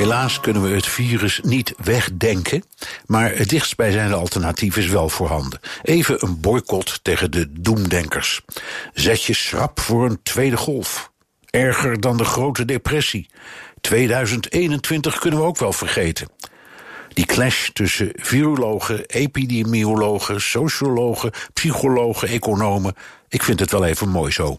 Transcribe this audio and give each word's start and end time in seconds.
Helaas 0.00 0.40
kunnen 0.40 0.62
we 0.62 0.68
het 0.68 0.86
virus 0.86 1.40
niet 1.42 1.74
wegdenken, 1.82 2.64
maar 3.06 3.36
het 3.36 3.48
dichtstbijzijnde 3.48 4.14
alternatief 4.14 4.76
is 4.76 4.86
wel 4.86 5.08
voorhanden. 5.08 5.60
Even 5.82 6.24
een 6.24 6.40
boycott 6.40 7.00
tegen 7.04 7.30
de 7.30 7.52
doemdenkers. 7.60 8.40
Zet 8.94 9.22
je 9.22 9.34
schrap 9.34 9.80
voor 9.80 10.04
een 10.04 10.22
tweede 10.22 10.56
golf. 10.56 11.10
Erger 11.50 12.00
dan 12.00 12.16
de 12.16 12.24
grote 12.24 12.64
depressie. 12.64 13.28
2021 13.80 15.18
kunnen 15.18 15.40
we 15.40 15.46
ook 15.46 15.58
wel 15.58 15.72
vergeten. 15.72 16.28
Die 17.08 17.26
clash 17.26 17.68
tussen 17.72 18.12
virologen, 18.14 19.06
epidemiologen, 19.06 20.40
sociologen, 20.40 21.30
psychologen, 21.52 22.28
economen. 22.28 22.94
Ik 23.28 23.42
vind 23.42 23.60
het 23.60 23.70
wel 23.70 23.84
even 23.84 24.08
mooi 24.08 24.32
zo. 24.32 24.58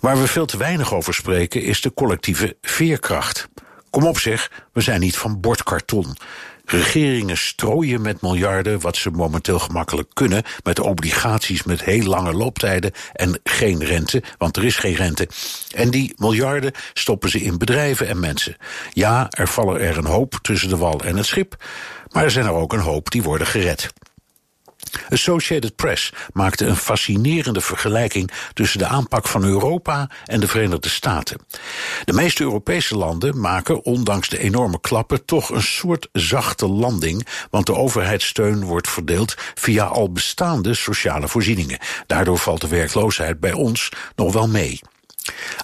Waar 0.00 0.20
we 0.20 0.26
veel 0.26 0.46
te 0.46 0.56
weinig 0.56 0.94
over 0.94 1.14
spreken 1.14 1.62
is 1.62 1.80
de 1.80 1.94
collectieve 1.94 2.56
veerkracht. 2.60 3.50
Kom 3.92 4.06
op 4.06 4.18
zeg, 4.18 4.50
we 4.72 4.80
zijn 4.80 5.00
niet 5.00 5.16
van 5.16 5.40
bordkarton. 5.40 6.16
Regeringen 6.64 7.36
strooien 7.36 8.00
met 8.00 8.20
miljarden 8.20 8.80
wat 8.80 8.96
ze 8.96 9.10
momenteel 9.10 9.58
gemakkelijk 9.58 10.08
kunnen, 10.12 10.42
met 10.64 10.80
obligaties 10.80 11.62
met 11.62 11.84
heel 11.84 12.04
lange 12.04 12.32
looptijden 12.32 12.92
en 13.12 13.40
geen 13.44 13.84
rente, 13.84 14.22
want 14.38 14.56
er 14.56 14.64
is 14.64 14.76
geen 14.76 14.94
rente. 14.94 15.28
En 15.74 15.90
die 15.90 16.14
miljarden 16.16 16.72
stoppen 16.92 17.30
ze 17.30 17.40
in 17.40 17.58
bedrijven 17.58 18.08
en 18.08 18.20
mensen. 18.20 18.56
Ja, 18.92 19.26
er 19.30 19.48
vallen 19.48 19.80
er 19.80 19.98
een 19.98 20.04
hoop 20.04 20.38
tussen 20.42 20.68
de 20.68 20.76
wal 20.76 21.00
en 21.00 21.16
het 21.16 21.26
schip, 21.26 21.64
maar 22.10 22.24
er 22.24 22.30
zijn 22.30 22.46
er 22.46 22.52
ook 22.52 22.72
een 22.72 22.78
hoop 22.78 23.10
die 23.10 23.22
worden 23.22 23.46
gered. 23.46 23.92
Associated 25.08 25.76
Press 25.76 26.12
maakte 26.32 26.66
een 26.66 26.76
fascinerende 26.76 27.60
vergelijking 27.60 28.30
tussen 28.52 28.78
de 28.78 28.86
aanpak 28.86 29.28
van 29.28 29.44
Europa 29.44 30.10
en 30.24 30.40
de 30.40 30.48
Verenigde 30.48 30.88
Staten. 30.88 31.38
De 32.04 32.12
meeste 32.12 32.42
Europese 32.42 32.96
landen 32.96 33.40
maken, 33.40 33.84
ondanks 33.84 34.28
de 34.28 34.38
enorme 34.38 34.80
klappen, 34.80 35.24
toch 35.24 35.50
een 35.50 35.62
soort 35.62 36.08
zachte 36.12 36.66
landing, 36.66 37.26
want 37.50 37.66
de 37.66 37.74
overheidssteun 37.74 38.64
wordt 38.64 38.88
verdeeld 38.88 39.34
via 39.54 39.84
al 39.84 40.12
bestaande 40.12 40.74
sociale 40.74 41.28
voorzieningen. 41.28 41.78
Daardoor 42.06 42.38
valt 42.38 42.60
de 42.60 42.68
werkloosheid 42.68 43.40
bij 43.40 43.52
ons 43.52 43.88
nog 44.16 44.32
wel 44.32 44.48
mee. 44.48 44.80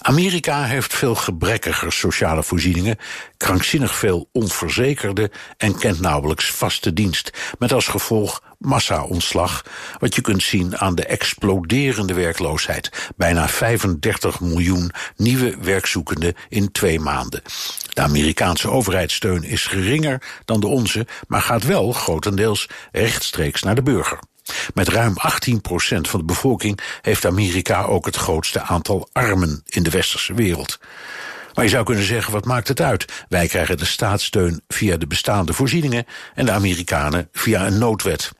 Amerika 0.01 0.63
heeft 0.63 0.95
veel 0.95 1.15
gebrekkiger 1.15 1.91
sociale 1.91 2.43
voorzieningen, 2.43 2.97
krankzinnig 3.37 3.95
veel 3.95 4.29
onverzekerde 4.31 5.31
en 5.57 5.77
kent 5.77 5.99
nauwelijks 5.99 6.51
vaste 6.51 6.93
dienst, 6.93 7.55
met 7.59 7.73
als 7.73 7.87
gevolg 7.87 8.41
massa-ontslag, 8.57 9.65
wat 9.99 10.15
je 10.15 10.21
kunt 10.21 10.43
zien 10.43 10.77
aan 10.77 10.95
de 10.95 11.05
exploderende 11.05 12.13
werkloosheid. 12.13 13.11
Bijna 13.15 13.47
35 13.47 14.39
miljoen 14.39 14.91
nieuwe 15.15 15.57
werkzoekenden 15.61 16.33
in 16.49 16.71
twee 16.71 16.99
maanden. 16.99 17.41
De 17.93 18.01
Amerikaanse 18.01 18.69
overheidssteun 18.69 19.43
is 19.43 19.65
geringer 19.65 20.21
dan 20.45 20.59
de 20.59 20.67
onze, 20.67 21.07
maar 21.27 21.41
gaat 21.41 21.63
wel 21.63 21.91
grotendeels 21.91 22.69
rechtstreeks 22.91 23.61
naar 23.61 23.75
de 23.75 23.83
burger. 23.83 24.19
Met 24.73 24.87
ruim 24.87 25.13
18% 25.13 25.15
van 26.01 26.19
de 26.19 26.25
bevolking 26.25 26.79
heeft 27.01 27.25
Amerika 27.25 27.83
ook 27.83 28.05
het 28.05 28.15
grootste 28.15 28.61
aantal 28.61 29.09
armen 29.11 29.63
in 29.65 29.83
de 29.83 29.89
westerse 29.89 30.33
wereld. 30.33 30.79
Maar 31.53 31.63
je 31.63 31.69
zou 31.69 31.85
kunnen 31.85 32.05
zeggen, 32.05 32.33
wat 32.33 32.45
maakt 32.45 32.67
het 32.67 32.81
uit? 32.81 33.05
Wij 33.29 33.47
krijgen 33.47 33.77
de 33.77 33.85
staatssteun 33.85 34.61
via 34.67 34.97
de 34.97 35.07
bestaande 35.07 35.53
voorzieningen 35.53 36.05
en 36.35 36.45
de 36.45 36.51
Amerikanen 36.51 37.29
via 37.31 37.65
een 37.65 37.77
noodwet. 37.77 38.31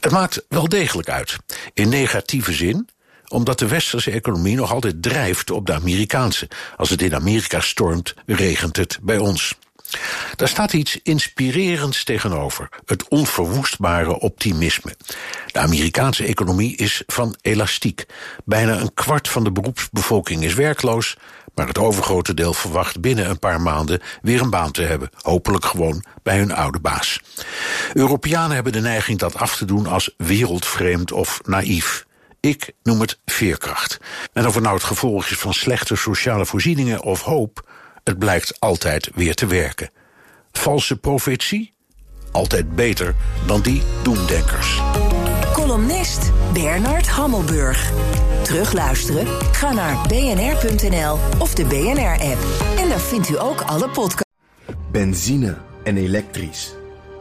Het 0.00 0.12
maakt 0.12 0.44
wel 0.48 0.68
degelijk 0.68 1.08
uit. 1.08 1.36
In 1.72 1.88
negatieve 1.88 2.52
zin, 2.52 2.88
omdat 3.28 3.58
de 3.58 3.68
westerse 3.68 4.10
economie 4.10 4.56
nog 4.56 4.72
altijd 4.72 5.02
drijft 5.02 5.50
op 5.50 5.66
de 5.66 5.72
Amerikaanse. 5.72 6.48
Als 6.76 6.90
het 6.90 7.02
in 7.02 7.14
Amerika 7.14 7.60
stormt, 7.60 8.14
regent 8.26 8.76
het 8.76 8.98
bij 9.02 9.18
ons. 9.18 9.54
Daar 10.36 10.48
staat 10.48 10.72
iets 10.72 10.98
inspirerends 11.02 12.04
tegenover: 12.04 12.68
het 12.84 13.08
onverwoestbare 13.08 14.18
optimisme. 14.20 14.96
De 15.46 15.58
Amerikaanse 15.58 16.24
economie 16.24 16.76
is 16.76 17.02
van 17.06 17.36
elastiek. 17.40 18.06
Bijna 18.44 18.78
een 18.78 18.94
kwart 18.94 19.28
van 19.28 19.44
de 19.44 19.52
beroepsbevolking 19.52 20.42
is 20.44 20.54
werkloos, 20.54 21.16
maar 21.54 21.66
het 21.66 21.78
overgrote 21.78 22.34
deel 22.34 22.54
verwacht 22.54 23.00
binnen 23.00 23.30
een 23.30 23.38
paar 23.38 23.60
maanden 23.60 24.00
weer 24.22 24.40
een 24.40 24.50
baan 24.50 24.70
te 24.70 24.82
hebben, 24.82 25.10
hopelijk 25.20 25.64
gewoon 25.64 26.04
bij 26.22 26.38
hun 26.38 26.52
oude 26.52 26.80
baas. 26.80 27.20
Europeanen 27.92 28.54
hebben 28.54 28.72
de 28.72 28.80
neiging 28.80 29.18
dat 29.18 29.36
af 29.36 29.56
te 29.56 29.64
doen 29.64 29.86
als 29.86 30.14
wereldvreemd 30.16 31.12
of 31.12 31.40
naïef. 31.44 32.06
Ik 32.40 32.72
noem 32.82 33.00
het 33.00 33.18
veerkracht. 33.24 33.98
En 34.32 34.46
of 34.46 34.54
het 34.54 34.62
nou 34.62 34.74
het 34.74 34.84
gevolg 34.84 35.26
is 35.28 35.38
van 35.38 35.54
slechte 35.54 35.96
sociale 35.96 36.46
voorzieningen 36.46 37.02
of 37.02 37.22
hoop, 37.22 37.68
het 38.04 38.18
blijkt 38.18 38.60
altijd 38.60 39.10
weer 39.14 39.34
te 39.34 39.46
werken. 39.46 39.90
Valse 40.52 40.96
profetie? 40.96 41.72
Altijd 42.32 42.74
beter 42.74 43.14
dan 43.46 43.60
die 43.60 43.82
doemdenkers. 44.02 44.80
Columnist 45.52 46.32
Bernard 46.52 47.08
Hammelburg. 47.08 47.92
Terugluisteren? 48.42 49.26
Ga 49.52 49.72
naar 49.72 50.06
bnr.nl 50.08 51.18
of 51.38 51.54
de 51.54 51.64
BNR-app. 51.64 52.38
En 52.78 52.88
daar 52.88 53.00
vindt 53.00 53.28
u 53.28 53.38
ook 53.38 53.60
alle 53.60 53.88
podcasts. 53.88 54.22
Benzine 54.92 55.56
en 55.84 55.96
elektrisch. 55.96 56.74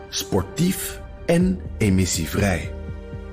Sportief 0.10 1.02
en 1.26 1.62
emissievrij. 1.78 2.72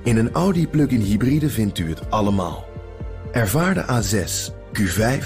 In 0.03 0.17
een 0.17 0.31
Audi 0.31 0.67
plug-in 0.67 1.01
hybride 1.01 1.49
vindt 1.49 1.79
u 1.79 1.89
het 1.89 2.09
allemaal. 2.09 2.65
Ervaar 3.31 3.73
de 3.73 3.83
A6, 3.83 4.53
Q5, 4.79 5.25